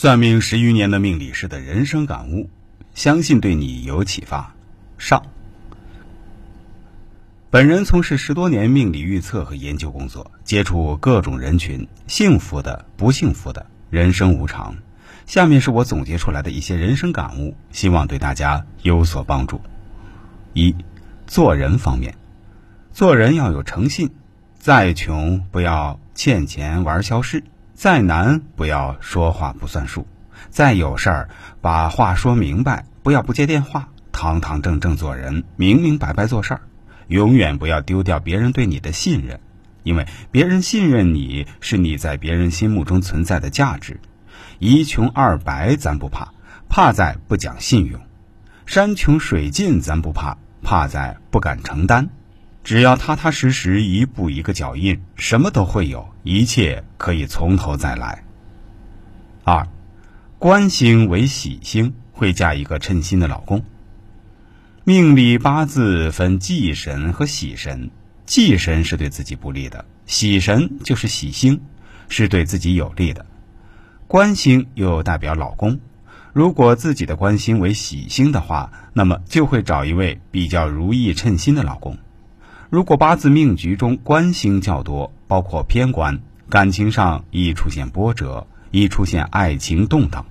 [0.00, 2.48] 算命十余年的命理师的人生感悟，
[2.94, 4.54] 相信对你有启发。
[4.96, 5.20] 上，
[7.50, 14.76] 本人从事十多年命理预测和研究工作，接触各种人群，幸福的、不幸福的，人生无常。
[15.26, 19.60] 下面是我总结出来的一些人生感悟，希望对大家有所帮助。
[20.52, 20.76] 一，
[21.26, 22.14] 做人方面，
[22.92, 24.10] 做人要有诚信，
[24.60, 27.42] 再穷不要欠钱玩消失。
[27.78, 30.04] 再难不要说话不算数，
[30.50, 31.28] 再有事儿
[31.60, 36.62] 把话说明白，不要不接电话，堂堂正正做人，明明白白做事儿，
[37.06, 39.38] 永远不要丢掉别人对你的信任，
[39.84, 44.00] 因为别人信任你是你在别人心目中存在的价值。
[44.58, 46.32] 一穷二白咱不怕，
[46.68, 48.00] 怕在不讲信用；
[48.66, 52.08] 山穷水尽咱不怕，怕在不敢承担。
[52.64, 58.24] 只要踏踏实实一步一个脚印，什么都会有，一切可以从头再来。
[59.44, 59.66] 二，
[60.38, 63.64] 官星为喜星，会嫁一个称心的老公。
[64.84, 67.90] 命里八字分忌神和喜神，
[68.26, 71.62] 忌神是对自己不利的，喜神就是喜星，
[72.08, 73.24] 是对自己有利的。
[74.06, 75.80] 官星又代表老公，
[76.32, 81.98] 如果自己的官星为喜星的话，那么就会找一位比较如意称心的老公。
[82.70, 90.26] 如果八字命局中官星较多，包括偏官，感情上易出现波折，易出现爱情动荡。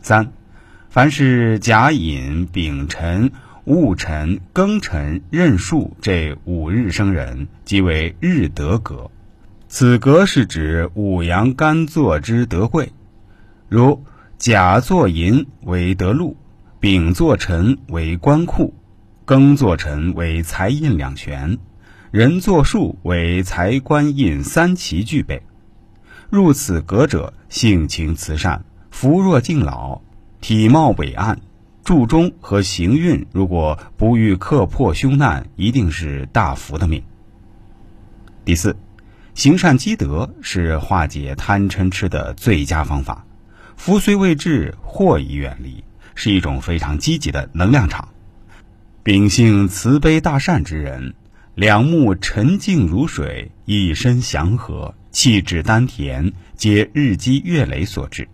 [0.00, 0.32] 三，
[0.90, 3.32] 凡是甲寅、丙辰、
[3.64, 9.10] 戊辰、庚辰、壬戌这五日生人，即为日德格。
[9.66, 12.92] 此格是指五阳干坐之德贵，
[13.68, 14.04] 如
[14.38, 16.36] 甲坐寅为德禄，
[16.78, 18.72] 丙坐辰为官库。
[19.24, 21.56] 庚坐辰为财印两全，
[22.10, 25.40] 人坐戌为财官印三奇具备。
[26.28, 30.00] 入此格者，性情慈善，福若敬老，
[30.40, 31.38] 体貌伟岸，
[31.84, 37.04] 注中和行运如果不遇克破凶难，一定是大福的命。
[38.44, 38.76] 第四，
[39.34, 43.24] 行善积德是化解贪嗔痴的最佳方法。
[43.76, 45.84] 福虽未至，祸已远离，
[46.16, 48.08] 是一种非常积极的能量场。
[49.04, 51.14] 秉性慈悲大善之人，
[51.56, 58.28] 两目沉静如水，一身祥和，气质丹田，皆日积月累所致。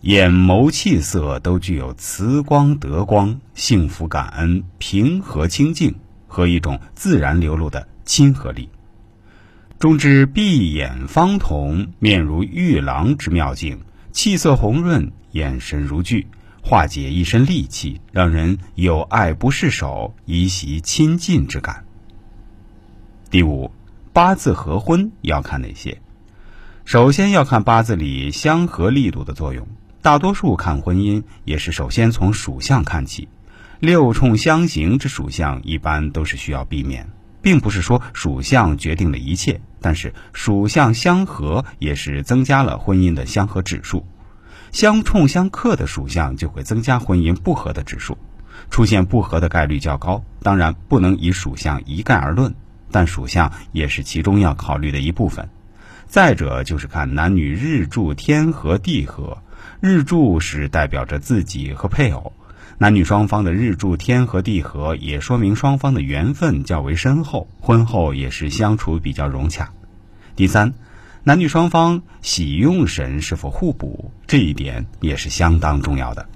[0.00, 5.94] 眼眸气色都具有慈光德光、幸福感恩、平和清净
[6.26, 8.70] 和一种自然流露的亲和力。
[9.78, 13.78] 中之闭眼方瞳，面如玉郎之妙境，
[14.10, 16.26] 气色红润，眼神如炬。
[16.68, 21.84] 化解一身戾气，让人有爱不释手、依习亲近之感。
[23.30, 23.70] 第五，
[24.12, 26.02] 八字合婚要看哪些？
[26.84, 29.68] 首先要看八字里相合力度的作用。
[30.02, 33.28] 大多数看婚姻也是首先从属相看起。
[33.78, 37.08] 六冲相刑之属相一般都是需要避免，
[37.42, 44.04] 并不是说属相决定了一切，但是属相相合也是增加了婚姻的相合指数。
[44.72, 48.18] 相冲相克的属相就会增加婚姻不和的指数，
[48.70, 50.22] 出现不和的概率较高。
[50.42, 52.54] 当然不能以属相一概而论，
[52.90, 55.48] 但属相也是其中要考虑的一部分。
[56.06, 59.38] 再者就是看男女日柱天合地合，
[59.80, 62.32] 日柱是代表着自己和配偶，
[62.78, 69.70] 男女双方的日柱天合地合也说明双方的缘分较为深厚，婚后也是相处比较融洽。
[70.36, 70.74] 第三。
[71.28, 76.28] 男女双方喜用神是否互补，这一点也是相当重要的。